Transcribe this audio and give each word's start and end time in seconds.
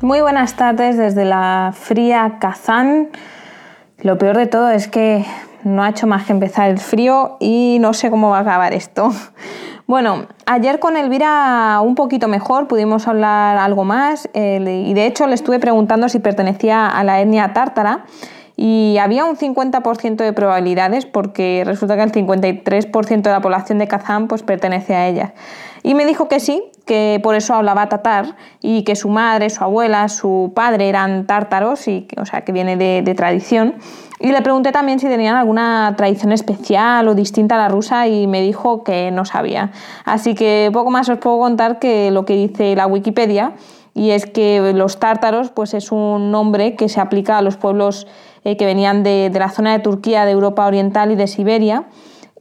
Muy 0.00 0.20
buenas 0.20 0.54
tardes 0.54 0.96
desde 0.96 1.24
la 1.24 1.72
fría 1.74 2.36
Kazán. 2.38 3.08
Lo 4.00 4.16
peor 4.16 4.36
de 4.36 4.46
todo 4.46 4.70
es 4.70 4.86
que 4.86 5.24
no 5.64 5.82
ha 5.82 5.88
hecho 5.88 6.06
más 6.06 6.24
que 6.24 6.32
empezar 6.32 6.70
el 6.70 6.78
frío 6.78 7.36
y 7.40 7.78
no 7.80 7.92
sé 7.92 8.08
cómo 8.08 8.30
va 8.30 8.38
a 8.38 8.40
acabar 8.42 8.72
esto. 8.72 9.10
Bueno, 9.88 10.26
ayer 10.44 10.80
con 10.80 10.98
Elvira 10.98 11.80
un 11.80 11.94
poquito 11.94 12.28
mejor, 12.28 12.68
pudimos 12.68 13.08
hablar 13.08 13.56
algo 13.56 13.84
más 13.84 14.28
y 14.34 14.92
de 14.92 15.06
hecho 15.06 15.26
le 15.26 15.34
estuve 15.34 15.58
preguntando 15.60 16.10
si 16.10 16.18
pertenecía 16.18 16.88
a 16.88 17.02
la 17.04 17.22
etnia 17.22 17.54
tártara 17.54 18.04
y 18.60 18.98
había 18.98 19.24
un 19.24 19.36
50% 19.36 20.16
de 20.16 20.32
probabilidades 20.32 21.06
porque 21.06 21.62
resulta 21.64 21.94
que 21.94 22.02
el 22.02 22.10
53% 22.10 23.22
de 23.22 23.30
la 23.30 23.40
población 23.40 23.78
de 23.78 23.86
Kazán 23.86 24.26
pues 24.26 24.42
pertenece 24.42 24.96
a 24.96 25.06
ella. 25.06 25.32
Y 25.84 25.94
me 25.94 26.04
dijo 26.04 26.26
que 26.26 26.40
sí, 26.40 26.64
que 26.84 27.20
por 27.22 27.36
eso 27.36 27.54
hablaba 27.54 27.88
tatar 27.88 28.34
y 28.60 28.82
que 28.82 28.96
su 28.96 29.10
madre, 29.10 29.48
su 29.50 29.62
abuela, 29.62 30.08
su 30.08 30.50
padre 30.56 30.88
eran 30.88 31.24
tártaros, 31.24 31.86
y, 31.86 32.08
o 32.20 32.26
sea, 32.26 32.40
que 32.40 32.50
viene 32.50 32.76
de, 32.76 33.14
tradición. 33.14 33.74
Y 34.18 34.32
le 34.32 34.42
pregunté 34.42 34.72
también 34.72 34.98
si 34.98 35.06
tenían 35.06 35.36
alguna 35.36 35.94
tradición 35.96 36.32
especial 36.32 37.06
o 37.06 37.14
distinta 37.14 37.54
a 37.54 37.58
la 37.58 37.68
rusa 37.68 38.08
y 38.08 38.26
me 38.26 38.42
dijo 38.42 38.82
que 38.82 39.12
no 39.12 39.24
sabía. 39.24 39.70
Así 40.04 40.34
que 40.34 40.68
poco 40.72 40.90
más 40.90 41.08
os 41.08 41.18
puedo 41.18 41.38
contar 41.38 41.78
que 41.78 42.10
lo 42.10 42.24
que 42.24 42.34
dice 42.34 42.74
la 42.74 42.88
Wikipedia 42.88 43.52
y 43.94 44.10
es 44.10 44.26
que 44.26 44.72
los 44.74 44.98
tártaros 44.98 45.50
pues 45.50 45.74
es 45.74 45.92
un 45.92 46.32
nombre 46.32 46.74
que 46.74 46.88
se 46.88 47.00
aplica 47.00 47.38
a 47.38 47.42
los 47.42 47.56
pueblos 47.56 48.08
eh, 48.44 48.56
que 48.56 48.66
venían 48.66 49.02
de, 49.02 49.30
de 49.30 49.38
la 49.38 49.50
zona 49.50 49.72
de 49.72 49.78
Turquía, 49.80 50.24
de 50.24 50.32
Europa 50.32 50.66
Oriental 50.66 51.10
y 51.12 51.16
de 51.16 51.26
Siberia 51.26 51.86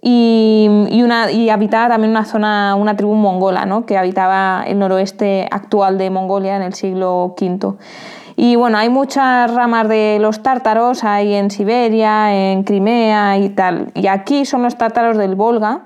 y, 0.01 1.01
una, 1.03 1.31
y 1.31 1.49
habitaba 1.49 1.89
también 1.89 2.11
una 2.11 2.25
zona, 2.25 2.75
una 2.75 2.95
tribu 2.95 3.15
mongola, 3.15 3.65
¿no? 3.65 3.85
que 3.85 3.97
habitaba 3.97 4.63
el 4.65 4.79
noroeste 4.79 5.47
actual 5.51 5.97
de 5.97 6.09
Mongolia 6.09 6.55
en 6.55 6.61
el 6.61 6.73
siglo 6.73 7.35
V. 7.39 7.75
Y 8.35 8.55
bueno, 8.55 8.77
hay 8.77 8.89
muchas 8.89 9.51
ramas 9.53 9.89
de 9.89 10.19
los 10.21 10.43
tártaros, 10.43 11.03
hay 11.03 11.33
en 11.33 11.49
Siberia, 11.49 12.51
en 12.51 12.63
Crimea 12.63 13.37
y 13.39 13.49
tal. 13.49 13.91
Y 13.95 14.07
aquí 14.07 14.45
son 14.45 14.61
los 14.61 14.77
tártaros 14.77 15.17
del 15.17 15.35
Volga, 15.35 15.81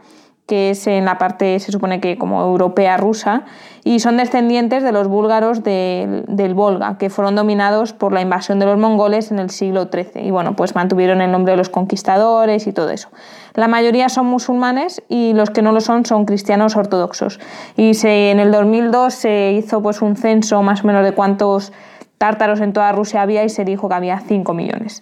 que 0.52 0.72
es 0.72 0.86
en 0.86 1.06
la 1.06 1.18
parte, 1.18 1.58
se 1.62 1.72
supone 1.72 2.02
que 2.02 2.18
como 2.18 2.42
europea 2.42 2.98
rusa, 2.98 3.46
y 3.86 4.02
son 4.02 4.18
descendientes 4.18 4.84
de 4.84 4.92
los 4.92 5.08
búlgaros 5.08 5.64
del 5.64 6.54
Volga, 6.54 6.98
que 6.98 7.10
fueron 7.10 7.38
dominados 7.38 7.94
por 7.94 8.12
la 8.12 8.20
invasión 8.20 8.60
de 8.60 8.66
los 8.66 8.78
mongoles 8.78 9.32
en 9.32 9.40
el 9.40 9.50
siglo 9.50 9.88
XIII. 9.90 10.28
Y 10.28 10.30
bueno, 10.30 10.58
pues 10.58 10.76
mantuvieron 10.76 11.22
el 11.22 11.32
nombre 11.32 11.54
de 11.54 11.58
los 11.58 11.70
conquistadores 11.70 12.68
y 12.68 12.74
todo 12.74 12.90
eso. 12.90 13.08
La 13.54 13.70
mayoría 13.70 14.10
son 14.10 14.26
musulmanes 14.26 15.02
y 15.08 15.32
los 15.32 15.52
que 15.52 15.62
no 15.62 15.72
lo 15.72 15.80
son 15.80 16.06
son 16.06 16.26
cristianos 16.26 16.76
ortodoxos. 16.76 17.40
Y 17.78 17.94
se, 17.94 18.32
en 18.32 18.42
el 18.42 18.52
2002 18.52 19.14
se 19.14 19.54
hizo 19.54 19.82
pues 19.82 20.02
un 20.02 20.18
censo 20.18 20.62
más 20.64 20.84
o 20.84 20.88
menos 20.88 21.06
de 21.06 21.14
cuántos 21.14 21.72
tártaros 22.18 22.60
en 22.60 22.74
toda 22.74 22.92
Rusia 22.92 23.22
había 23.22 23.46
y 23.46 23.50
se 23.50 23.64
dijo 23.64 23.88
que 23.88 23.96
había 23.96 24.20
5 24.20 24.54
millones. 24.54 25.02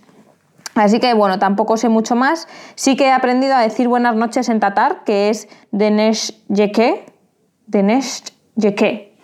Así 0.80 1.00
que 1.00 1.14
bueno, 1.14 1.40
tampoco 1.40 1.76
sé 1.76 1.90
mucho 1.90 2.16
más. 2.16 2.48
Sí 2.76 2.96
que 2.96 3.08
he 3.08 3.12
aprendido 3.12 3.54
a 3.54 3.60
decir 3.60 3.90
buenas 3.90 4.16
noches 4.16 4.48
en 4.48 4.62
tatar, 4.62 5.04
que 5.04 5.30
es 5.30 5.50
Denesh 5.72 6.42
Yeke. 6.48 7.06
Denesh 7.68 8.24
Yeke. 8.56 9.18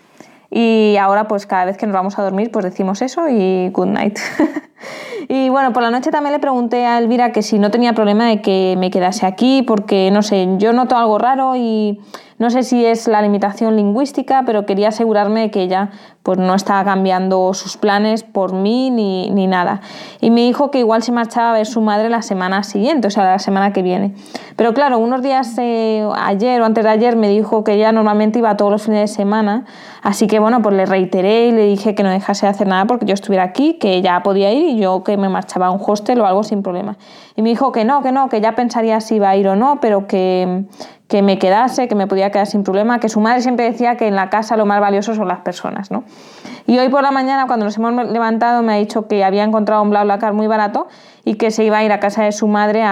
Y 0.52 0.98
ahora 0.98 1.30
pues 1.30 1.46
cada 1.46 1.64
vez 1.64 1.78
que 1.78 1.86
nos 1.88 1.94
vamos 1.94 2.20
a 2.20 2.24
dormir 2.24 2.52
pues 2.52 2.66
decimos 2.66 3.02
eso 3.02 3.30
y 3.30 3.70
good 3.70 3.88
night. 3.88 4.20
y 5.30 5.48
bueno, 5.48 5.72
por 5.72 5.82
la 5.82 5.92
noche 5.92 6.12
también 6.12 6.34
le 6.34 6.40
pregunté 6.40 6.86
a 6.86 6.98
Elvira 6.98 7.32
que 7.32 7.42
si 7.42 7.58
no 7.58 7.72
tenía 7.72 7.94
problema 7.94 8.26
de 8.28 8.42
que 8.42 8.76
me 8.78 8.92
quedase 8.92 9.26
aquí 9.26 9.64
porque 9.64 10.12
no 10.12 10.24
sé, 10.24 10.48
yo 10.58 10.74
noto 10.74 10.98
algo 10.98 11.18
raro 11.18 11.56
y 11.56 12.02
no 12.38 12.50
sé 12.50 12.64
si 12.64 12.86
es 12.86 13.08
la 13.08 13.22
limitación 13.22 13.78
lingüística, 13.78 14.44
pero 14.46 14.66
quería 14.66 14.90
asegurarme 14.90 15.42
de 15.42 15.52
que 15.52 15.62
ella 15.62 15.92
pues, 16.22 16.38
no 16.38 16.54
estaba 16.54 16.84
cambiando 16.84 17.54
sus 17.54 17.78
planes 17.78 18.24
por 18.24 18.52
mí 18.52 18.90
ni, 18.90 19.30
ni, 19.30 19.48
nada. 19.48 19.80
Y 20.20 20.32
me 20.32 20.42
dijo 20.42 20.70
que 20.70 20.80
igual 20.80 21.02
se 21.02 21.14
marchaba 21.14 21.52
a 21.52 21.54
ver 21.54 21.66
su 21.66 21.80
madre 21.80 22.10
la 22.10 22.22
semana 22.22 22.64
siguiente, 22.64 23.08
o 23.08 23.12
sea, 23.12 23.24
la 23.24 23.40
semana 23.40 23.72
que 23.72 23.82
viene. 23.84 24.16
Pero 24.58 24.74
claro, 24.74 24.98
unos 25.00 25.22
días 25.22 25.56
eh, 25.60 26.06
ayer 26.18 26.62
o 26.62 26.66
antes 26.66 26.84
de 26.84 26.90
ayer 26.90 27.16
me 27.16 27.30
dijo 27.30 27.64
que 27.64 27.74
ella 27.74 27.94
normalmente 27.94 28.40
iba 28.40 28.58
todos 28.58 28.72
los 28.72 28.84
fines 28.84 29.00
de 29.00 29.08
semana, 29.08 29.66
así 30.02 30.28
que 30.28 30.40
bueno, 30.40 30.62
pues 30.62 30.76
le 30.76 30.86
reiteré 30.86 31.48
y 31.48 31.52
le 31.52 31.66
dije 31.68 31.96
que 31.96 32.04
no 32.04 32.10
dejase 32.10 32.48
de 32.48 32.50
hacer 32.50 32.68
nada 32.68 32.86
porque 32.86 33.06
yo 33.06 33.14
estuviera 33.14 33.44
aquí, 33.44 33.76
que 33.76 33.94
ella 33.94 34.22
podía 34.24 34.52
ir 34.52 34.70
y 34.70 34.78
yo 34.78 35.04
que 35.04 35.16
me 35.16 35.30
marchaba 35.30 35.68
a 35.68 35.72
un 35.72 35.80
hostel 35.86 36.20
o 36.20 36.26
algo 36.26 36.44
sin 36.44 36.64
problema. 36.64 36.98
Y 37.38 37.42
me 37.42 37.50
dijo 37.50 37.72
que 37.72 37.86
no, 37.86 38.02
que 38.02 38.12
no, 38.12 38.28
que 38.30 38.42
ya 38.42 38.56
pensaría 38.56 39.00
si 39.00 39.16
iba 39.16 39.30
a 39.30 39.36
ir 39.36 39.48
o 39.48 39.56
no, 39.56 39.80
pero 39.82 40.08
que, 40.08 40.66
que 41.08 41.22
me 41.22 41.38
quedase, 41.38 41.88
que 41.88 41.96
me 41.96 42.08
podía 42.08 42.32
quedar 42.32 42.48
sin 42.48 42.64
problema, 42.64 43.00
que 43.00 43.10
su 43.10 43.20
madre 43.20 43.42
siempre 43.42 43.66
decía 43.66 43.96
que 43.96 44.08
en 44.08 44.16
la 44.16 44.30
casa 44.30 44.58
lo 44.58 44.66
más 44.66 44.80
valioso 44.82 45.14
son 45.14 45.28
las 45.28 45.40
personas, 45.42 45.92
¿no? 45.92 46.04
Y 46.68 46.80
hoy 46.80 46.90
por 46.90 47.04
la 47.04 47.12
mañana, 47.12 47.46
cuando 47.46 47.66
nos 47.66 47.78
hemos 47.78 48.10
levantado, 48.10 48.64
me 48.64 48.74
ha 48.74 48.78
dicho 48.78 49.08
que 49.08 49.24
había 49.24 49.44
encontrado 49.44 49.84
un 49.84 49.92
BlaBlaCar 49.92 50.34
muy 50.34 50.48
barato 50.48 50.88
y 51.24 51.36
que 51.36 51.52
se 51.52 51.64
iba 51.64 51.78
a 51.78 51.84
ir 51.84 51.92
a 51.92 52.00
casa 52.00 52.24
de 52.24 52.32
su 52.32 52.48
madre 52.48 52.84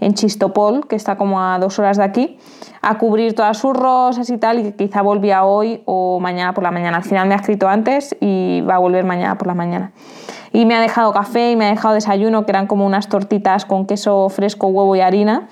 en 0.00 0.12
Chistopol, 0.12 0.86
que 0.86 0.96
está 0.96 1.16
como 1.16 1.40
a 1.40 1.58
dos 1.58 1.78
horas 1.78 1.96
de 1.96 2.04
aquí, 2.04 2.38
a 2.82 2.98
cubrir 2.98 3.34
todas 3.34 3.56
sus 3.56 3.74
rosas 3.74 4.28
y 4.28 4.36
tal, 4.36 4.58
y 4.58 4.62
que 4.64 4.74
quizá 4.74 5.00
volvía 5.00 5.44
hoy 5.44 5.82
o 5.86 6.20
mañana 6.20 6.52
por 6.52 6.64
la 6.64 6.70
mañana. 6.70 6.98
Al 6.98 7.04
final 7.04 7.26
me 7.28 7.34
ha 7.34 7.38
escrito 7.38 7.66
antes 7.66 8.14
y 8.20 8.60
va 8.68 8.74
a 8.74 8.78
volver 8.78 9.04
mañana 9.04 9.38
por 9.38 9.46
la 9.46 9.54
mañana. 9.54 9.92
Y 10.52 10.66
me 10.66 10.74
ha 10.74 10.80
dejado 10.80 11.12
café 11.12 11.52
y 11.52 11.56
me 11.56 11.64
ha 11.64 11.70
dejado 11.70 11.94
desayuno, 11.94 12.44
que 12.44 12.52
eran 12.52 12.66
como 12.66 12.84
unas 12.84 13.08
tortitas 13.08 13.64
con 13.64 13.86
queso 13.86 14.28
fresco, 14.28 14.66
huevo 14.66 14.94
y 14.96 15.00
harina 15.00 15.48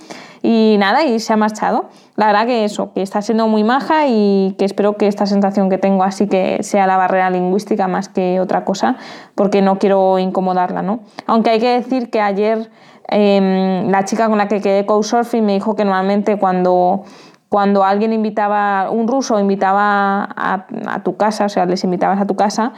y 0.47 0.77
nada, 0.79 1.05
y 1.05 1.19
se 1.19 1.33
ha 1.33 1.37
marchado. 1.37 1.87
La 2.15 2.27
verdad 2.27 2.47
que 2.47 2.65
eso, 2.65 2.93
que 2.93 3.03
está 3.03 3.21
siendo 3.21 3.49
muy 3.49 3.65
maja 3.65 4.07
y 4.07 4.55
que 4.59 4.65
espero 4.65 4.97
que 4.97 5.09
esta 5.09 5.27
sensación 5.27 5.69
que 5.69 5.77
tengo 5.77 6.05
así 6.05 6.29
que 6.29 6.63
sea 6.63 6.87
la 6.87 6.97
barrera 6.97 7.31
lingüística 7.31 7.89
más 7.89 8.09
que 8.09 8.39
otra 8.39 8.65
cosa, 8.65 8.97
porque 9.35 9.61
no 9.61 9.81
quiero 9.81 10.21
incomodarla, 10.21 10.83
¿no? 10.83 11.01
Aunque 11.27 11.51
hay 11.51 11.59
que 11.59 11.71
decir 11.71 12.11
que 12.11 12.21
ayer 12.21 12.71
em, 13.09 13.89
la 13.91 14.05
chica 14.05 14.29
con 14.29 14.39
la 14.39 14.47
que 14.47 14.61
quedé 14.61 14.87
couchsurfing 14.87 15.45
me 15.45 15.55
dijo 15.55 15.75
que 15.75 15.85
normalmente 15.85 16.39
cuando 16.39 17.03
cuando 17.49 17.85
alguien 17.85 18.13
invitaba, 18.13 18.91
un 18.91 19.09
ruso 19.09 19.39
invitaba 19.41 20.25
a, 20.25 20.67
a, 20.89 21.03
tu 21.05 21.17
casa, 21.17 21.47
o 21.47 21.49
sea, 21.49 21.65
les 21.65 21.83
invitabas 21.85 22.21
a 22.21 22.27
tu 22.27 22.35
casa, 22.35 22.73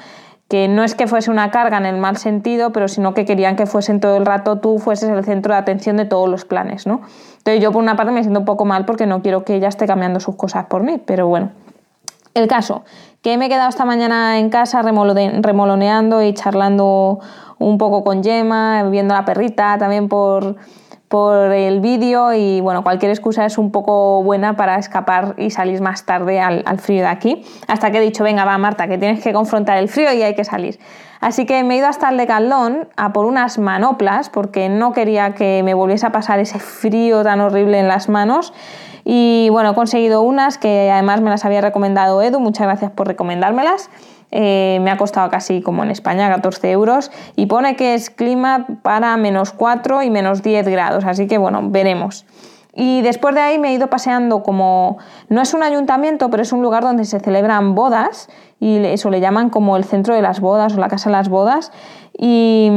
que 0.49 0.67
no 0.67 0.83
es 0.83 0.95
que 0.95 1.07
fuese 1.07 1.31
una 1.31 1.51
carga 1.51 1.77
en 1.77 1.87
el 1.87 1.99
mal 1.99 2.17
sentido, 2.17 2.73
pero 2.73 2.89
sino 2.89 3.13
que 3.13 3.25
querían 3.27 3.55
que 3.55 3.67
fuesen 3.67 4.01
todo 4.01 4.17
el 4.17 4.25
rato 4.25 4.59
tú 4.59 4.79
fueses 4.79 5.11
el 5.11 5.25
centro 5.25 5.53
de 5.53 5.61
atención 5.61 5.97
de 5.99 6.07
todos 6.07 6.29
los 6.29 6.45
planes, 6.45 6.87
¿no? 6.87 7.03
Entonces 7.39 7.63
yo 7.63 7.71
por 7.71 7.83
una 7.83 7.97
parte 7.97 8.13
me 8.13 8.23
siento 8.23 8.41
un 8.41 8.47
poco 8.47 8.65
mal 8.65 8.87
porque 8.87 9.07
no 9.07 9.21
quiero 9.21 9.45
que 9.45 9.55
ella 9.55 9.69
esté 9.69 9.87
cambiando 9.87 10.21
sus 10.21 10.37
cosas 10.37 10.67
por 10.67 10.83
mí, 10.83 11.01
pero 11.05 11.29
bueno. 11.29 11.51
El 12.35 12.47
caso, 12.47 12.85
que 13.21 13.37
me 13.37 13.47
he 13.47 13.49
quedado 13.49 13.69
esta 13.69 13.85
mañana 13.85 14.39
en 14.39 14.49
casa 14.49 14.81
remoloneando 14.83 16.23
y 16.23 16.33
charlando 16.35 17.19
un 17.59 17.79
poco 17.79 18.05
con 18.05 18.23
Gemma, 18.23 18.85
viendo 18.85 19.15
a 19.15 19.19
la 19.19 19.25
perrita 19.25 19.77
también 19.79 20.09
por, 20.09 20.57
por 21.09 21.53
el 21.53 21.81
vídeo 21.81 22.35
y 22.35 22.61
bueno, 22.61 22.83
cualquier 22.83 23.11
excusa 23.11 23.47
es 23.47 23.57
un 23.57 23.71
poco 23.73 24.23
buena 24.23 24.57
para 24.57 24.79
escapar 24.79 25.35
y 25.39 25.51
salir 25.51 25.81
más 25.81 26.05
tarde 26.05 26.41
al, 26.41 26.79
frío 26.79 27.03
de 27.03 27.09
aquí. 27.09 27.43
Hasta 27.67 27.91
que 27.91 27.99
he 27.99 28.01
dicho, 28.01 28.25
venga, 28.25 28.45
va 28.45 28.59
Marta, 28.59 28.89
que 28.89 28.99
tienes 28.99 29.23
que 29.23 29.33
confrontar 29.33 29.79
el 29.79 29.89
frío 29.89 30.13
y 30.13 30.23
hay 30.23 30.35
que 30.35 30.45
salir. 30.45 30.79
Así 31.21 31.47
que 31.47 31.65
me 31.65 31.75
he 31.75 31.79
ido 31.79 31.89
hasta 31.89 32.11
el 32.11 32.17
Decathlon 32.17 32.89
a 32.97 33.13
por 33.13 33.25
unas 33.25 33.59
manoplas 33.59 34.29
porque 34.31 34.69
no 34.69 34.93
quería 34.93 35.35
que 35.35 35.63
me 35.65 35.75
volviese 35.75 36.07
a 36.07 36.13
pasar 36.13 36.39
ese 36.39 36.59
frío 36.59 37.25
tan 37.25 37.41
horrible 37.41 37.81
en 37.81 37.89
las 37.89 38.09
manos. 38.09 38.53
Y 39.11 39.49
bueno, 39.49 39.71
he 39.71 39.75
conseguido 39.75 40.21
unas 40.21 40.59
que 40.59 40.91
además 40.91 41.23
me 41.23 41.31
las 41.31 41.47
había 41.47 41.63
recomendado 41.63 42.21
Edu, 42.21 42.41
muchas 42.41 42.67
gracias 42.67 42.91
por 42.91 43.07
recomendármelas. 43.07 43.89
Eh, 44.31 44.81
me 44.83 44.91
ha 44.91 44.99
costado 44.99 45.31
casi 45.31 45.63
como 45.63 45.83
en 45.83 45.91
España, 45.91 46.29
14 46.29 46.71
euros, 46.71 47.11
y 47.35 47.47
pone 47.47 47.75
que 47.75 47.95
es 47.95 48.11
clima 48.11 48.67
para 48.83 49.17
menos 49.17 49.53
4 49.53 50.03
y 50.03 50.11
menos 50.11 50.43
10 50.43 50.69
grados, 50.69 51.07
así 51.07 51.27
que 51.27 51.39
bueno, 51.39 51.71
veremos. 51.71 52.27
Y 52.75 53.01
después 53.01 53.35
de 53.35 53.41
ahí 53.41 53.59
me 53.59 53.71
he 53.71 53.73
ido 53.73 53.89
paseando 53.89 54.43
como, 54.43 54.99
no 55.31 55.41
es 55.41 55.55
un 55.55 55.63
ayuntamiento, 55.63 56.29
pero 56.29 56.43
es 56.43 56.53
un 56.53 56.61
lugar 56.61 56.83
donde 56.83 57.07
se 57.07 57.19
celebran 57.19 57.75
bodas, 57.75 58.29
y 58.61 58.77
eso 58.77 59.09
le 59.09 59.21
llaman 59.21 59.49
como 59.49 59.79
el 59.79 59.85
centro 59.85 60.15
de 60.15 60.21
las 60.21 60.41
bodas 60.41 60.75
o 60.75 60.81
la 60.81 60.89
casa 60.89 61.09
de 61.09 61.17
las 61.17 61.31
bodas, 61.31 61.73
y... 62.13 62.71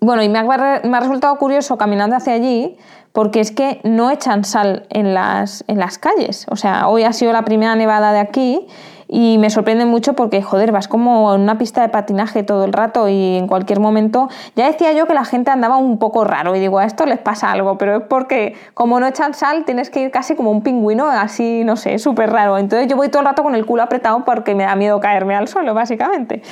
Bueno, 0.00 0.22
y 0.22 0.28
me 0.28 0.38
ha, 0.38 0.44
me 0.44 0.96
ha 0.96 1.00
resultado 1.00 1.36
curioso 1.36 1.76
caminando 1.76 2.16
hacia 2.16 2.34
allí 2.34 2.76
porque 3.12 3.40
es 3.40 3.50
que 3.50 3.80
no 3.82 4.10
echan 4.10 4.44
sal 4.44 4.86
en 4.90 5.12
las, 5.12 5.64
en 5.66 5.78
las 5.78 5.98
calles. 5.98 6.46
O 6.50 6.56
sea, 6.56 6.88
hoy 6.88 7.02
ha 7.02 7.12
sido 7.12 7.32
la 7.32 7.44
primera 7.44 7.74
nevada 7.74 8.12
de 8.12 8.20
aquí 8.20 8.66
y 9.08 9.38
me 9.38 9.48
sorprende 9.50 9.86
mucho 9.86 10.12
porque, 10.12 10.42
joder, 10.42 10.70
vas 10.70 10.86
como 10.86 11.34
en 11.34 11.40
una 11.40 11.56
pista 11.56 11.80
de 11.80 11.88
patinaje 11.88 12.42
todo 12.42 12.64
el 12.64 12.72
rato 12.72 13.08
y 13.08 13.36
en 13.36 13.48
cualquier 13.48 13.80
momento. 13.80 14.28
Ya 14.54 14.66
decía 14.66 14.92
yo 14.92 15.06
que 15.06 15.14
la 15.14 15.24
gente 15.24 15.50
andaba 15.50 15.78
un 15.78 15.98
poco 15.98 16.24
raro 16.24 16.54
y 16.54 16.60
digo, 16.60 16.78
a 16.78 16.84
esto 16.84 17.06
les 17.06 17.18
pasa 17.18 17.50
algo, 17.50 17.78
pero 17.78 17.96
es 17.96 18.02
porque 18.04 18.54
como 18.74 19.00
no 19.00 19.06
echan 19.06 19.32
sal 19.34 19.64
tienes 19.64 19.88
que 19.90 20.00
ir 20.00 20.10
casi 20.10 20.36
como 20.36 20.50
un 20.50 20.62
pingüino, 20.62 21.08
así, 21.08 21.64
no 21.64 21.76
sé, 21.76 21.98
súper 21.98 22.30
raro. 22.30 22.58
Entonces 22.58 22.86
yo 22.86 22.96
voy 22.96 23.08
todo 23.08 23.22
el 23.22 23.26
rato 23.26 23.42
con 23.42 23.54
el 23.54 23.64
culo 23.64 23.82
apretado 23.82 24.24
porque 24.24 24.54
me 24.54 24.64
da 24.64 24.76
miedo 24.76 25.00
caerme 25.00 25.34
al 25.34 25.48
suelo, 25.48 25.72
básicamente. 25.72 26.42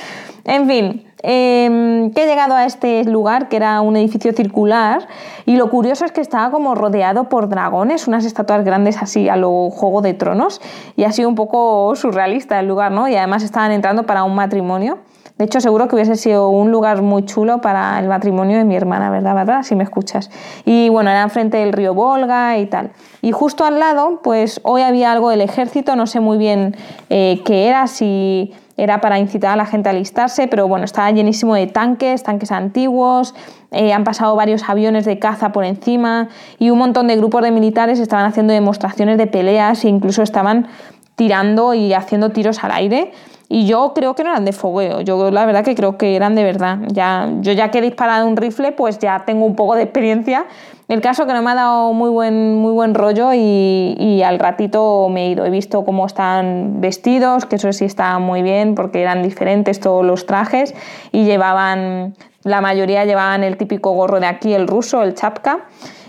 En 0.43 0.67
fin, 0.67 1.06
em, 1.23 2.11
que 2.11 2.23
he 2.23 2.27
llegado 2.27 2.55
a 2.55 2.65
este 2.65 3.03
lugar 3.05 3.49
que 3.49 3.57
era 3.57 3.81
un 3.81 3.95
edificio 3.97 4.33
circular 4.33 5.07
y 5.45 5.55
lo 5.55 5.69
curioso 5.69 6.05
es 6.05 6.11
que 6.11 6.21
estaba 6.21 6.51
como 6.51 6.75
rodeado 6.75 7.29
por 7.29 7.49
dragones, 7.49 8.07
unas 8.07 8.25
estatuas 8.25 8.63
grandes 8.63 9.01
así 9.01 9.29
a 9.29 9.35
lo 9.35 9.69
Juego 9.69 10.01
de 10.01 10.13
Tronos 10.13 10.61
y 10.95 11.03
ha 11.03 11.11
sido 11.11 11.29
un 11.29 11.35
poco 11.35 11.95
surrealista 11.95 12.59
el 12.59 12.67
lugar, 12.67 12.91
¿no? 12.91 13.07
Y 13.07 13.15
además 13.15 13.43
estaban 13.43 13.71
entrando 13.71 14.05
para 14.05 14.23
un 14.23 14.35
matrimonio. 14.35 14.99
De 15.37 15.45
hecho, 15.45 15.61
seguro 15.61 15.87
que 15.87 15.95
hubiese 15.95 16.15
sido 16.15 16.49
un 16.49 16.71
lugar 16.71 17.03
muy 17.03 17.23
chulo 17.25 17.61
para 17.61 17.99
el 17.99 18.07
matrimonio 18.07 18.57
de 18.57 18.63
mi 18.63 18.75
hermana, 18.75 19.11
¿verdad? 19.11 19.35
¿verdad? 19.35 19.63
Si 19.63 19.75
me 19.75 19.83
escuchas. 19.83 20.31
Y 20.65 20.89
bueno, 20.89 21.11
era 21.11 21.21
enfrente 21.21 21.57
del 21.57 21.73
río 21.73 21.93
Volga 21.93 22.57
y 22.57 22.65
tal. 22.65 22.91
Y 23.21 23.31
justo 23.31 23.63
al 23.63 23.79
lado, 23.79 24.21
pues 24.23 24.59
hoy 24.63 24.81
había 24.81 25.11
algo 25.11 25.29
del 25.29 25.41
ejército, 25.41 25.95
no 25.95 26.07
sé 26.07 26.19
muy 26.19 26.39
bien 26.39 26.75
eh, 27.09 27.41
qué 27.45 27.67
era, 27.67 27.85
si 27.85 28.51
era 28.77 29.01
para 29.01 29.17
incitar 29.19 29.51
a 29.51 29.55
la 29.55 29.65
gente 29.65 29.89
a 29.89 29.91
alistarse, 29.91 30.47
pero 30.47 30.67
bueno, 30.67 30.85
estaba 30.85 31.09
llenísimo 31.11 31.55
de 31.55 31.67
tanques, 31.67 32.23
tanques 32.23 32.51
antiguos, 32.51 33.33
eh, 33.71 33.91
han 33.91 34.03
pasado 34.03 34.35
varios 34.35 34.69
aviones 34.69 35.03
de 35.05 35.19
caza 35.19 35.51
por 35.51 35.65
encima 35.65 36.29
y 36.59 36.69
un 36.69 36.77
montón 36.77 37.07
de 37.07 37.17
grupos 37.17 37.41
de 37.41 37.51
militares 37.51 37.99
estaban 37.99 38.25
haciendo 38.25 38.53
demostraciones 38.53 39.17
de 39.17 39.27
peleas 39.27 39.83
e 39.83 39.89
incluso 39.89 40.21
estaban 40.21 40.67
tirando 41.15 41.73
y 41.73 41.93
haciendo 41.93 42.29
tiros 42.29 42.63
al 42.63 42.71
aire. 42.71 43.11
Y 43.49 43.65
yo 43.65 43.93
creo 43.95 44.13
que 44.13 44.23
no 44.23 44.31
eran 44.31 44.43
de 44.43 44.51
fogueo, 44.51 45.01
yo 45.01 45.31
la 45.31 45.45
verdad 45.45 45.63
que 45.63 45.73
creo 45.73 45.97
que 45.97 46.15
eran 46.15 46.35
de 46.35 46.43
verdad. 46.43 46.79
Ya, 46.87 47.29
yo 47.39 47.53
ya 47.53 47.71
que 47.71 47.77
he 47.77 47.81
disparado 47.81 48.27
un 48.27 48.35
rifle, 48.35 48.73
pues 48.73 48.99
ya 48.99 49.23
tengo 49.25 49.45
un 49.45 49.55
poco 49.55 49.75
de 49.75 49.83
experiencia. 49.83 50.45
El 50.89 51.01
caso 51.01 51.25
que 51.25 51.33
no 51.33 51.41
me 51.41 51.51
ha 51.51 51.55
dado 51.55 51.93
muy 51.93 52.09
buen, 52.09 52.55
muy 52.55 52.71
buen 52.71 52.93
rollo 52.93 53.33
y, 53.33 53.95
y 53.97 54.21
al 54.23 54.39
ratito 54.39 55.07
me 55.09 55.27
he 55.27 55.29
ido. 55.31 55.45
He 55.45 55.49
visto 55.49 55.85
cómo 55.85 56.05
están 56.05 56.81
vestidos, 56.81 57.45
que 57.45 57.55
eso 57.55 57.71
sí 57.71 57.85
está 57.85 58.19
muy 58.19 58.41
bien 58.41 58.75
porque 58.75 59.01
eran 59.01 59.23
diferentes 59.23 59.79
todos 59.79 60.05
los 60.05 60.25
trajes 60.25 60.73
y 61.11 61.23
llevaban, 61.23 62.15
la 62.43 62.59
mayoría 62.61 63.05
llevaban 63.05 63.43
el 63.43 63.57
típico 63.57 63.91
gorro 63.91 64.19
de 64.19 64.27
aquí, 64.27 64.53
el 64.53 64.67
ruso, 64.67 65.03
el 65.03 65.13
chapka. 65.13 65.67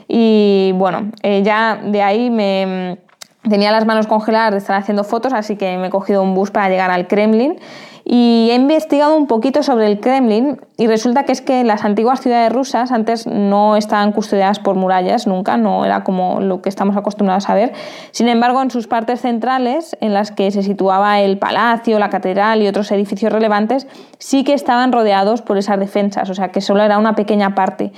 Y 0.08 0.73
bueno, 0.75 1.11
eh, 1.23 1.43
ya 1.44 1.81
de 1.84 2.02
ahí 2.02 2.31
me 2.31 2.99
Tenía 3.49 3.73
las 3.73 3.87
manos 3.87 4.06
congeladas 4.06 4.53
de 4.53 4.59
estar 4.59 4.77
haciendo 4.77 5.05
fotos, 5.05 5.33
así 5.33 5.56
que 5.56 5.77
me 5.79 5.89
he 5.89 5.91
cogido 5.91 6.23
un 6.23 6.35
bus 6.35 6.50
para 6.50 6.69
llegar 6.69 6.91
al 6.91 7.06
Kremlin 7.06 7.56
y 8.11 8.49
he 8.50 8.55
investigado 8.55 9.15
un 9.15 9.27
poquito 9.27 9.62
sobre 9.62 9.87
el 9.87 10.00
Kremlin 10.00 10.59
y 10.79 10.87
resulta 10.87 11.25
que 11.25 11.33
es 11.33 11.43
que 11.43 11.62
las 11.62 11.85
antiguas 11.85 12.23
ciudades 12.23 12.50
rusas 12.50 12.91
antes 12.91 13.27
no 13.27 13.77
estaban 13.77 14.12
custodiadas 14.12 14.61
por 14.61 14.77
murallas, 14.77 15.27
nunca, 15.27 15.59
no 15.59 15.85
era 15.85 16.05
como 16.05 16.41
lo 16.41 16.62
que 16.62 16.71
estamos 16.71 16.97
acostumbrados 16.97 17.50
a 17.50 17.55
ver. 17.55 17.75
Sin 18.12 18.29
embargo, 18.29 18.62
en 18.62 18.71
sus 18.71 18.87
partes 18.87 19.21
centrales, 19.21 19.94
en 20.01 20.15
las 20.15 20.31
que 20.31 20.51
se 20.51 20.62
situaba 20.62 21.21
el 21.21 21.37
palacio, 21.37 21.99
la 21.99 22.09
catedral 22.09 22.62
y 22.62 22.69
otros 22.69 22.91
edificios 22.93 23.31
relevantes, 23.31 23.87
sí 24.19 24.43
que 24.43 24.55
estaban 24.55 24.91
rodeados 24.91 25.43
por 25.43 25.59
esas 25.59 25.79
defensas, 25.79 26.31
o 26.31 26.35
sea 26.35 26.49
que 26.49 26.62
solo 26.62 26.83
era 26.83 26.97
una 26.97 27.15
pequeña 27.15 27.55
parte 27.55 27.93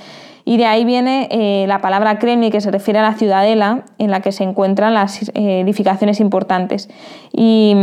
y 0.51 0.57
de 0.57 0.65
ahí 0.65 0.83
viene 0.83 1.29
eh, 1.31 1.63
la 1.65 1.79
palabra 1.79 2.19
Kremlin, 2.19 2.51
que 2.51 2.59
se 2.59 2.71
refiere 2.71 2.99
a 2.99 3.03
la 3.03 3.13
ciudadela 3.13 3.85
en 3.99 4.11
la 4.11 4.19
que 4.19 4.33
se 4.33 4.43
encuentran 4.43 4.93
las 4.93 5.29
eh, 5.29 5.61
edificaciones 5.61 6.19
importantes. 6.19 6.89
Y, 7.31 7.73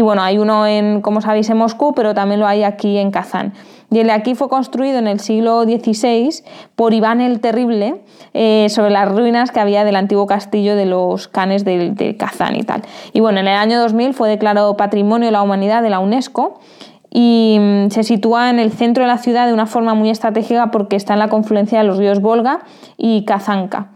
bueno, 0.00 0.22
hay 0.22 0.38
uno, 0.38 0.66
en, 0.66 1.02
como 1.02 1.20
sabéis, 1.20 1.50
en 1.50 1.58
Moscú, 1.58 1.92
pero 1.94 2.14
también 2.14 2.40
lo 2.40 2.46
hay 2.46 2.62
aquí 2.62 2.96
en 2.96 3.10
Kazán. 3.10 3.52
Y 3.90 3.98
el 3.98 4.06
de 4.06 4.14
aquí 4.14 4.34
fue 4.34 4.48
construido 4.48 4.98
en 4.98 5.08
el 5.08 5.20
siglo 5.20 5.64
XVI 5.64 6.42
por 6.74 6.94
Iván 6.94 7.20
el 7.20 7.40
Terrible 7.40 7.96
eh, 8.32 8.68
sobre 8.70 8.92
las 8.92 9.12
ruinas 9.12 9.50
que 9.50 9.60
había 9.60 9.84
del 9.84 9.96
antiguo 9.96 10.26
castillo 10.26 10.74
de 10.74 10.86
los 10.86 11.28
canes 11.28 11.66
de, 11.66 12.16
Kazán 12.18 12.56
y 12.56 12.62
tal. 12.62 12.80
Y 13.12 13.20
bueno, 13.20 13.40
en 13.40 13.46
el 13.46 13.56
año 13.56 13.78
2000 13.78 14.14
fue 14.14 14.30
declarado 14.30 14.74
Patrimonio 14.78 15.26
de 15.26 15.32
la 15.32 15.42
Humanidad 15.42 15.82
de 15.82 15.90
la 15.90 15.98
UNESCO 15.98 16.60
y 17.10 17.58
mm, 17.60 17.90
se 17.90 18.02
sitúa 18.02 18.50
en 18.50 18.58
el 18.58 18.72
centro 18.72 19.04
de 19.04 19.08
la 19.08 19.18
ciudad 19.18 19.46
de 19.46 19.52
una 19.52 19.66
forma 19.66 19.94
muy 19.94 20.10
estratégica 20.10 20.70
porque 20.70 20.96
está 20.96 21.14
en 21.14 21.20
la 21.20 21.28
confluencia 21.28 21.78
de 21.78 21.84
los 21.84 21.98
ríos 21.98 22.20
Volga 22.20 22.60
y 22.96 23.24
Kazanka. 23.24 23.90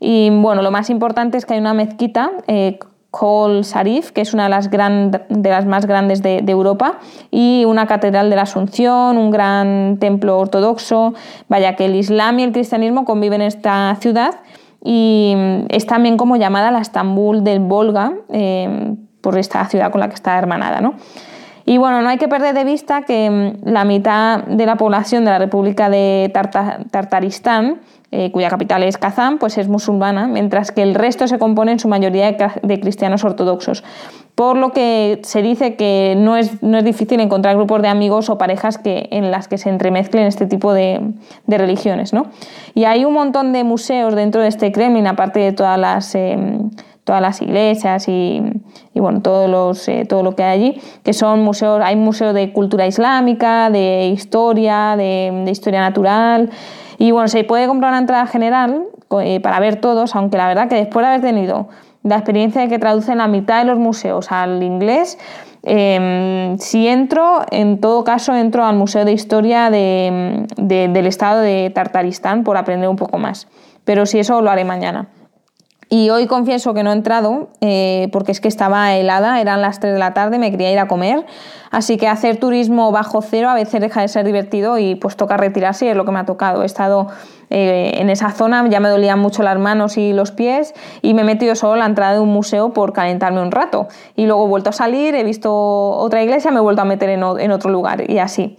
Y 0.00 0.30
bueno, 0.30 0.62
lo 0.62 0.70
más 0.70 0.90
importante 0.90 1.38
es 1.38 1.46
que 1.46 1.54
hay 1.54 1.60
una 1.60 1.74
mezquita, 1.74 2.30
eh, 2.46 2.78
Kol 3.10 3.64
Sarif, 3.64 4.12
que 4.12 4.20
es 4.20 4.34
una 4.34 4.44
de 4.44 4.50
las, 4.50 4.70
de 4.70 5.50
las 5.50 5.64
más 5.64 5.86
grandes 5.86 6.22
de, 6.22 6.44
Europa, 6.46 6.98
y 7.30 7.64
una 7.64 7.86
catedral 7.86 8.28
de 8.28 8.36
la 8.36 8.42
Asunción, 8.42 9.16
un 9.16 9.30
gran 9.30 9.96
templo 9.98 10.38
ortodoxo. 10.38 11.14
Vaya 11.48 11.74
que 11.74 11.86
el 11.86 11.96
Islam 11.96 12.38
y 12.38 12.42
el 12.44 12.52
cristianismo 12.52 13.04
conviven 13.04 13.40
en 13.40 13.48
esta 13.48 13.96
ciudad 14.00 14.40
y 14.84 15.32
mm, 15.34 15.66
es 15.70 15.86
también 15.86 16.16
como 16.16 16.36
llamada 16.36 16.70
la 16.70 16.80
Estambul 16.80 17.42
del 17.42 17.60
Volga, 17.60 18.12
eh, 18.28 18.94
por 19.20 19.36
esta 19.38 19.64
ciudad 19.66 19.90
con 19.90 20.00
la 20.00 20.08
que 20.08 20.14
está 20.14 20.38
hermanada. 20.38 20.80
¿no? 20.80 20.94
Y 21.68 21.76
bueno, 21.76 22.00
no 22.00 22.08
hay 22.08 22.16
que 22.16 22.28
perder 22.28 22.54
de 22.54 22.64
vista 22.64 23.02
que 23.02 23.28
mm, 23.28 23.68
la 23.68 23.84
mitad 23.84 24.42
de 24.44 24.64
la 24.64 24.76
población 24.76 25.26
de 25.26 25.32
la 25.32 25.38
República 25.38 25.90
de 25.90 26.32
Tartaristán, 26.90 27.80
eh, 28.10 28.32
cuya 28.32 28.48
capital 28.48 28.82
es 28.84 28.96
Kazán, 28.96 29.36
pues 29.36 29.58
es 29.58 29.68
musulmana, 29.68 30.28
mientras 30.28 30.72
que 30.72 30.82
el 30.82 30.94
resto 30.94 31.28
se 31.28 31.38
compone 31.38 31.72
en 31.72 31.78
su 31.78 31.86
mayoría 31.86 32.32
de, 32.62 32.80
cristianos 32.80 33.22
ortodoxos. 33.22 33.84
Por 34.34 34.56
lo 34.56 34.72
que 34.72 35.20
se 35.24 35.42
dice 35.42 35.76
que 35.76 36.14
no 36.16 36.38
es, 36.38 36.62
no 36.62 36.78
es 36.78 36.84
difícil 36.84 37.20
encontrar 37.20 37.54
grupos 37.56 37.82
de 37.82 37.88
amigos 37.88 38.30
o 38.30 38.38
parejas 38.38 38.78
que, 38.78 39.06
en 39.10 39.30
las 39.30 39.46
que 39.46 39.58
se 39.58 39.68
entremezclen 39.68 40.26
este 40.26 40.46
tipo 40.46 40.72
de, 40.72 41.02
religiones. 41.46 42.14
¿no? 42.14 42.28
Y 42.74 42.84
hay 42.84 43.04
un 43.04 43.12
montón 43.12 43.52
de 43.52 43.62
museos 43.64 44.14
dentro 44.14 44.40
de 44.40 44.48
este 44.48 44.72
Kremlin, 44.72 45.06
aparte 45.06 45.40
de 45.40 45.52
todas 45.52 45.78
las... 45.78 46.14
Em, 46.14 46.70
todas 47.08 47.22
las 47.22 47.40
iglesias 47.40 48.06
y, 48.06 48.42
bueno, 48.92 49.22
todos 49.22 49.48
los, 49.48 49.88
eh, 49.88 50.04
todo 50.06 50.22
lo 50.22 50.36
que 50.36 50.42
hay 50.42 50.60
allí, 50.60 50.80
que 51.02 51.14
son 51.14 51.42
museos, 51.42 51.80
hay 51.82 51.96
museo 51.96 52.34
de 52.34 52.52
cultura 52.52 52.86
islámica, 52.86 53.70
de 53.70 54.08
historia, 54.08 54.94
de, 54.94 55.42
historia 55.50 55.80
natural, 55.80 56.50
y 56.98 57.10
bueno, 57.10 57.28
se 57.28 57.44
puede 57.44 57.66
comprar 57.66 57.92
una 57.92 58.00
entrada 58.00 58.26
general 58.26 58.82
eh, 59.22 59.40
para 59.40 59.58
ver 59.58 59.76
todos, 59.76 60.14
aunque 60.16 60.36
la 60.36 60.48
verdad 60.48 60.68
que 60.68 60.74
después 60.74 61.02
de 61.02 61.08
haber 61.08 61.22
tenido 61.22 61.68
la 62.02 62.16
experiencia 62.16 62.60
de 62.60 62.68
que 62.68 62.78
traducen 62.78 63.16
la 63.16 63.26
mitad 63.26 63.60
de 63.60 63.64
los 63.64 63.78
museos 63.78 64.30
al 64.30 64.62
inglés, 64.62 65.18
em, 65.62 66.58
si 66.58 66.88
entro, 66.88 67.40
en 67.50 67.80
todo 67.80 68.04
caso 68.04 68.34
entro 68.34 68.66
al 68.66 68.76
Museo 68.76 69.06
de 69.06 69.12
Historia 69.12 69.70
del 69.70 71.06
Estado 71.06 71.40
de 71.40 71.72
Tartaristán 71.74 72.44
por 72.44 72.58
aprender 72.58 72.90
un 72.90 72.96
poco 72.96 73.16
más. 73.16 73.48
Pero 73.86 74.04
si 74.04 74.18
eso 74.18 74.42
lo 74.42 74.50
haré 74.50 74.66
mañana. 74.66 75.08
Y 75.90 76.10
hoy 76.10 76.26
confieso 76.26 76.74
que 76.74 76.82
no 76.82 76.90
he 76.90 76.92
entrado 76.92 77.48
eh, 77.62 78.08
porque 78.12 78.32
es 78.32 78.40
que 78.40 78.48
estaba 78.48 78.94
helada, 78.94 79.40
eran 79.40 79.62
las 79.62 79.80
3 79.80 79.94
de 79.94 79.98
la 79.98 80.12
tarde, 80.12 80.38
me 80.38 80.50
quería 80.50 80.70
ir 80.70 80.78
a 80.78 80.86
comer. 80.86 81.24
Así 81.70 81.96
que 81.96 82.08
hacer 82.08 82.38
turismo 82.38 82.92
bajo 82.92 83.20
cero 83.22 83.48
a 83.50 83.54
veces 83.54 83.80
deja 83.80 84.00
de 84.00 84.08
ser 84.08 84.24
divertido 84.24 84.78
y 84.78 84.94
pues 84.94 85.16
toca 85.16 85.36
retirarse 85.36 85.86
y 85.86 85.88
es 85.88 85.96
lo 85.96 86.04
que 86.04 86.12
me 86.12 86.18
ha 86.18 86.24
tocado. 86.24 86.62
He 86.62 86.66
estado 86.66 87.08
eh, 87.50 87.92
en 87.96 88.10
esa 88.10 88.30
zona, 88.30 88.66
ya 88.68 88.80
me 88.80 88.88
dolían 88.88 89.18
mucho 89.18 89.42
las 89.42 89.58
manos 89.58 89.96
y 89.96 90.12
los 90.12 90.30
pies 90.30 90.74
y 91.02 91.14
me 91.14 91.22
he 91.22 91.24
metido 91.24 91.54
solo 91.54 91.74
a 91.74 91.76
la 91.76 91.86
entrada 91.86 92.14
de 92.14 92.20
un 92.20 92.30
museo 92.30 92.72
por 92.72 92.92
calentarme 92.92 93.40
un 93.40 93.50
rato. 93.50 93.88
Y 94.16 94.26
luego 94.26 94.44
he 94.44 94.48
vuelto 94.48 94.70
a 94.70 94.74
salir, 94.74 95.14
he 95.14 95.24
visto 95.24 95.54
otra 95.54 96.22
iglesia, 96.22 96.50
me 96.50 96.58
he 96.58 96.62
vuelto 96.62 96.82
a 96.82 96.86
meter 96.86 97.10
en, 97.10 97.22
en 97.22 97.50
otro 97.50 97.70
lugar 97.70 98.10
y 98.10 98.18
así. 98.18 98.56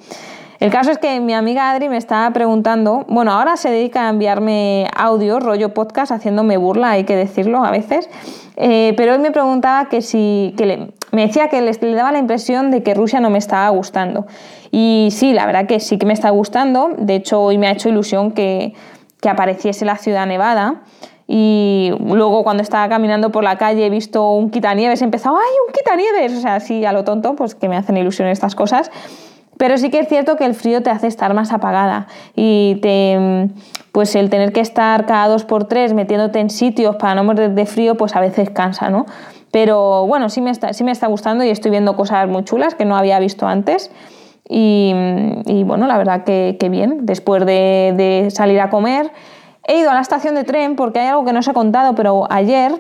El 0.60 0.72
caso 0.72 0.92
es 0.92 0.98
que 0.98 1.22
mi 1.22 1.34
amiga 1.34 1.72
Adri 1.72 1.88
me 1.88 1.96
estaba 1.96 2.32
preguntando, 2.32 3.06
bueno, 3.08 3.32
ahora 3.32 3.56
se 3.56 3.70
dedica 3.70 4.08
a 4.08 4.10
enviarme 4.10 4.88
audio, 4.94 5.40
rollo 5.40 5.74
podcast, 5.74 6.12
haciéndome 6.12 6.58
burla, 6.58 6.92
hay 6.92 7.06
que 7.06 7.16
decirlo 7.16 7.64
a 7.64 7.72
veces, 7.72 8.10
eh, 8.58 8.94
pero 8.98 9.14
hoy 9.14 9.20
me 9.20 9.32
preguntaba 9.32 9.88
que 9.88 10.02
si, 10.02 10.54
que 10.58 10.92
me 11.14 11.28
decía 11.28 11.48
que 11.48 11.62
le, 11.62 11.72
daba 11.94 12.12
la 12.12 12.20
impresión 12.20 12.72
de 12.72 12.84
que 12.84 12.94
Rusia 12.94 13.22
no 13.22 13.30
me 13.30 13.38
estaba 13.38 13.70
gustando. 13.70 14.28
Y 14.70 15.08
sí, 15.12 15.32
la 15.32 15.46
verdad 15.46 15.66
que 15.66 15.80
sí 15.80 15.98
que 15.98 16.06
me 16.06 16.14
está 16.14 16.30
gustando, 16.30 16.90
de 16.98 17.16
hecho 17.16 17.42
hoy 17.42 17.58
me 17.58 17.68
ha 17.68 17.72
hecho 17.72 17.88
ilusión 17.88 18.34
que, 18.34 18.74
que 19.22 19.30
apareciese 19.30 19.86
la 19.86 19.96
ciudad 19.96 20.26
nevada. 20.26 20.82
Y 21.26 21.94
luego 22.02 22.44
cuando 22.44 22.64
estaba 22.64 22.90
caminando 22.90 23.32
por 23.32 23.44
la 23.44 23.58
calle 23.58 23.86
he 23.86 23.90
visto 23.92 24.32
un 24.32 24.50
quitanieves, 24.50 25.02
he 25.02 25.06
empezado, 25.06 25.38
¡ay, 25.38 25.56
un 25.68 25.74
quitanieves! 25.74 26.38
O 26.38 26.42
sea, 26.42 26.56
así 26.56 26.84
a 26.86 26.92
lo 26.92 27.04
tonto, 27.04 27.36
pues 27.36 27.54
que 27.54 27.70
me 27.70 27.78
hacen 27.78 27.96
ilusión 27.98 28.28
estas 28.28 28.56
cosas. 28.56 28.90
Pero 29.60 29.78
sí 29.78 29.90
que 29.90 30.00
es 30.00 30.08
cierto 30.08 30.38
que 30.38 30.46
el 30.46 30.54
frío 30.54 30.82
te 30.82 30.90
hace 30.90 31.08
estar 31.08 31.34
más 31.34 31.52
apagada 31.52 32.08
y 32.34 32.80
te, 32.82 33.50
pues 33.92 34.16
el 34.16 34.30
tener 34.30 34.54
que 34.54 34.62
estar 34.62 35.06
cada 35.06 35.28
dos 35.28 35.44
por 35.44 35.66
tres 35.66 35.94
metiéndote 35.94 36.40
en 36.40 36.50
sitios 36.50 36.96
para 36.96 37.14
no 37.14 37.26
morir 37.26 37.50
de 37.50 37.66
frío, 37.66 37.96
pues 37.96 38.16
a 38.16 38.22
veces 38.22 38.52
cansa, 38.52 38.90
¿no? 38.90 39.06
Pero 39.52 40.08
bueno, 40.08 40.30
sí 40.30 40.40
me 40.40 40.50
está, 40.50 40.72
sí 40.72 40.86
me 40.86 40.92
está 40.92 41.08
gustando 41.08 41.44
y 41.44 41.50
estoy 41.50 41.72
viendo 41.72 41.98
cosas 41.98 42.26
muy 42.30 42.46
chulas 42.46 42.74
que 42.74 42.86
no 42.86 42.96
había 42.96 43.20
visto 43.20 43.48
antes. 43.48 43.92
Y, 44.48 44.94
bueno, 45.66 45.88
la 45.88 45.98
verdad 45.98 46.24
que, 46.24 46.56
bien. 46.72 47.06
Después 47.06 47.46
de, 47.46 47.94
de 47.98 48.32
salir 48.32 48.62
a 48.62 48.70
comer, 48.70 49.12
he 49.68 49.80
ido 49.80 49.92
a 49.92 49.94
la 49.94 50.00
estación 50.00 50.36
de 50.36 50.46
tren 50.46 50.78
porque 50.78 51.00
hay 51.00 51.08
algo 51.08 51.26
que 51.26 51.34
no 51.34 51.40
os 51.40 51.48
he 51.50 51.54
contado, 51.54 51.96
pero 51.96 52.28
ayer 52.30 52.72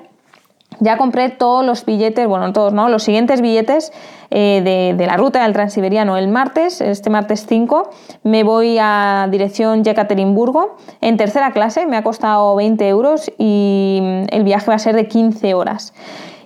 ya 0.79 0.97
compré 0.97 1.29
todos 1.29 1.65
los 1.65 1.85
billetes, 1.85 2.27
bueno, 2.27 2.53
todos, 2.53 2.73
¿no? 2.73 2.89
Los 2.89 3.03
siguientes 3.03 3.41
billetes 3.41 3.91
eh, 4.31 4.93
de, 4.95 5.05
la 5.05 5.17
ruta 5.17 5.43
del 5.43 5.53
Transiberiano 5.53 6.17
el 6.17 6.27
martes, 6.27 6.81
este 6.81 7.09
martes 7.09 7.45
5, 7.47 7.89
me 8.23 8.43
voy 8.43 8.77
a 8.79 9.27
dirección 9.31 9.83
Yekaterinburgo 9.83 10.77
en 11.01 11.17
tercera 11.17 11.51
clase, 11.51 11.85
me 11.85 11.97
ha 11.97 12.03
costado 12.03 12.55
20 12.55 12.87
euros 12.87 13.31
y 13.37 14.01
el 14.29 14.43
viaje 14.43 14.67
va 14.67 14.75
a 14.75 14.79
ser 14.79 14.95
de 14.95 15.07
15 15.07 15.53
horas. 15.53 15.93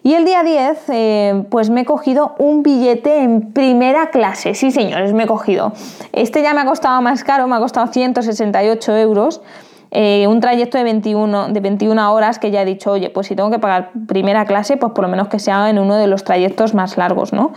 Y 0.06 0.16
el 0.16 0.26
día 0.26 0.44
10, 0.44 0.84
eh, 0.90 1.44
pues 1.50 1.70
me 1.70 1.82
he 1.82 1.86
cogido 1.86 2.36
un 2.38 2.62
billete 2.62 3.20
en 3.20 3.54
primera 3.54 4.10
clase. 4.10 4.54
Sí, 4.54 4.70
señores, 4.70 5.14
me 5.14 5.24
he 5.24 5.28
cogido. 5.28 5.72
Este 6.12 6.42
ya 6.42 6.54
me 6.54 6.60
ha 6.60 6.66
costado 6.66 7.02
más 7.02 7.24
caro, 7.24 7.48
me 7.48 7.56
ha 7.56 7.60
costado 7.60 7.88
168 7.88 8.98
euros. 8.98 9.42
Eh, 9.96 10.26
un 10.26 10.40
trayecto 10.40 10.80
de 10.80 10.84
21, 10.86 11.50
de 11.50 11.60
21 11.60 12.14
horas 12.14 12.40
que 12.40 12.50
ya 12.50 12.64
he 12.64 12.66
dicho, 12.66 12.94
oye, 12.94 13.12
pues 13.12 13.28
si 13.28 13.36
tengo 13.36 13.52
que 13.52 13.60
pagar 13.60 13.92
primera 14.08 14.44
clase, 14.46 14.76
pues 14.76 14.92
por 14.92 15.04
lo 15.04 15.08
menos 15.08 15.28
que 15.28 15.38
sea 15.38 15.70
en 15.70 15.78
uno 15.78 15.98
de 15.98 16.08
los 16.08 16.24
trayectos 16.24 16.74
más 16.74 16.98
largos, 16.98 17.32
¿no? 17.32 17.54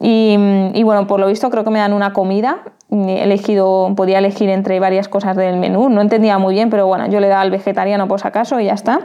Y, 0.00 0.80
bueno, 0.84 1.08
por 1.08 1.18
lo 1.18 1.26
visto 1.26 1.50
creo 1.50 1.64
que 1.64 1.70
me 1.70 1.80
dan 1.80 1.92
una 1.92 2.12
comida. 2.12 2.62
He 2.90 3.24
elegido, 3.24 3.94
podía 3.96 4.18
elegir 4.18 4.48
entre 4.48 4.78
varias 4.78 5.08
cosas 5.08 5.36
del 5.36 5.56
menú. 5.56 5.88
No 5.88 6.00
entendía 6.00 6.38
muy 6.38 6.54
bien, 6.54 6.70
pero 6.70 6.86
bueno, 6.86 7.08
yo 7.08 7.18
le 7.18 7.26
daba 7.26 7.42
al 7.42 7.50
vegetariano 7.50 8.06
por 8.06 8.20
si 8.20 8.28
acaso 8.28 8.60
y 8.60 8.66
ya 8.66 8.74
está. 8.74 9.00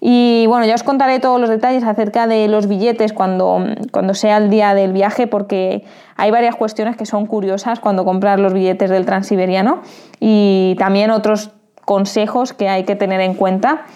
Y 0.00 0.46
bueno, 0.46 0.64
ya 0.64 0.76
os 0.76 0.82
contaré 0.82 1.18
todos 1.18 1.38
los 1.40 1.50
detalles 1.50 1.84
acerca 1.84 2.26
de 2.26 2.48
los 2.48 2.68
billetes 2.68 3.12
cuando, 3.12 3.60
cuando 3.92 4.14
sea 4.14 4.38
el 4.38 4.48
día 4.48 4.72
del 4.72 4.92
viaje, 4.92 5.26
porque 5.26 5.84
hay 6.16 6.30
varias 6.30 6.56
cuestiones 6.56 6.96
que 6.96 7.04
son 7.04 7.26
curiosas 7.26 7.80
cuando 7.80 8.04
comprar 8.04 8.38
los 8.38 8.54
billetes 8.54 8.88
del 8.90 9.04
Transiberiano 9.04 9.80
y 10.20 10.76
también 10.78 11.10
otros 11.10 11.57
consejos 11.88 12.52
que 12.52 12.68
hay 12.68 12.84
que 12.84 12.96
tener 12.96 13.22
en 13.22 13.32
cuenta. 13.32 13.86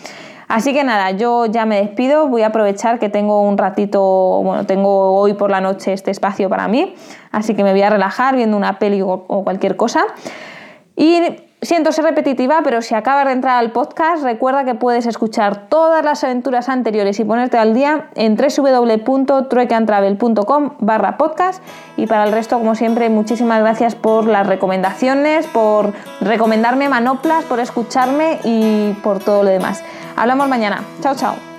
Así 0.48 0.72
que 0.72 0.82
nada, 0.82 1.10
yo 1.10 1.44
ya 1.44 1.66
me 1.66 1.76
despido, 1.76 2.26
voy 2.26 2.40
a 2.40 2.46
aprovechar 2.46 2.98
que 2.98 3.10
tengo 3.10 3.42
un 3.42 3.58
ratito, 3.58 4.00
bueno, 4.42 4.64
tengo 4.64 5.12
hoy 5.12 5.34
por 5.34 5.50
la 5.50 5.60
noche 5.60 5.92
este 5.92 6.10
espacio 6.10 6.48
para 6.48 6.68
mí, 6.68 6.94
así 7.32 7.54
que 7.54 7.62
me 7.62 7.72
voy 7.72 7.82
a 7.82 7.90
relajar 7.90 8.34
viendo 8.34 8.56
una 8.56 8.78
peli 8.78 9.02
o 9.02 9.44
cualquier 9.44 9.76
cosa. 9.76 10.04
Y 10.96 11.20
Siento 11.62 11.92
ser 11.92 12.04
repetitiva, 12.04 12.60
pero 12.64 12.82
si 12.82 12.96
acabas 12.96 13.26
de 13.26 13.32
entrar 13.34 13.56
al 13.56 13.70
podcast, 13.70 14.24
recuerda 14.24 14.64
que 14.64 14.74
puedes 14.74 15.06
escuchar 15.06 15.68
todas 15.68 16.04
las 16.04 16.24
aventuras 16.24 16.68
anteriores 16.68 17.20
y 17.20 17.24
ponerte 17.24 17.56
al 17.56 17.72
día 17.72 18.08
en 18.16 18.36
www.truecantravel.com 18.36 20.70
barra 20.80 21.16
podcast. 21.16 21.62
Y 21.96 22.08
para 22.08 22.24
el 22.24 22.32
resto, 22.32 22.58
como 22.58 22.74
siempre, 22.74 23.08
muchísimas 23.10 23.60
gracias 23.60 23.94
por 23.94 24.26
las 24.26 24.48
recomendaciones, 24.48 25.46
por 25.46 25.92
recomendarme 26.20 26.88
manoplas, 26.88 27.44
por 27.44 27.60
escucharme 27.60 28.40
y 28.42 28.94
por 29.04 29.20
todo 29.20 29.44
lo 29.44 29.50
demás. 29.50 29.84
Hablamos 30.16 30.48
mañana. 30.48 30.82
Chao, 31.00 31.14
chao. 31.14 31.51